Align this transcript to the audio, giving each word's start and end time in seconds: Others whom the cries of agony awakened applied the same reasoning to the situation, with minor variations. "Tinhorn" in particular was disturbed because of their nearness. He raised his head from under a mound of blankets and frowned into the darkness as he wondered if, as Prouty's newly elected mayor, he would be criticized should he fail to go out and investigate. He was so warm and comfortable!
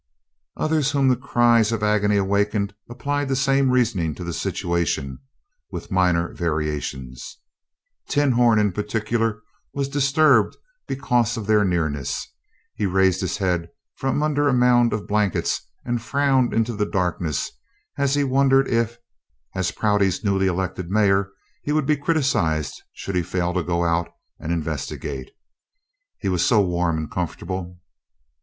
Others 0.57 0.89
whom 0.89 1.09
the 1.09 1.15
cries 1.15 1.71
of 1.71 1.83
agony 1.83 2.17
awakened 2.17 2.73
applied 2.89 3.27
the 3.29 3.35
same 3.35 3.69
reasoning 3.69 4.15
to 4.15 4.23
the 4.23 4.33
situation, 4.33 5.19
with 5.69 5.91
minor 5.91 6.33
variations. 6.33 7.37
"Tinhorn" 8.09 8.57
in 8.57 8.71
particular 8.71 9.43
was 9.75 9.87
disturbed 9.87 10.57
because 10.87 11.37
of 11.37 11.45
their 11.45 11.63
nearness. 11.63 12.27
He 12.73 12.87
raised 12.87 13.21
his 13.21 13.37
head 13.37 13.69
from 13.93 14.23
under 14.23 14.47
a 14.49 14.53
mound 14.55 14.91
of 14.91 15.05
blankets 15.05 15.67
and 15.85 16.01
frowned 16.01 16.51
into 16.51 16.73
the 16.75 16.87
darkness 16.87 17.51
as 17.95 18.15
he 18.15 18.23
wondered 18.23 18.67
if, 18.69 18.97
as 19.53 19.69
Prouty's 19.69 20.23
newly 20.23 20.47
elected 20.47 20.89
mayor, 20.89 21.29
he 21.61 21.71
would 21.71 21.85
be 21.85 21.95
criticized 21.95 22.81
should 22.91 23.13
he 23.15 23.21
fail 23.21 23.53
to 23.53 23.61
go 23.61 23.83
out 23.85 24.09
and 24.39 24.51
investigate. 24.51 25.29
He 26.17 26.27
was 26.27 26.43
so 26.43 26.59
warm 26.59 26.97
and 26.97 27.11
comfortable! 27.11 27.77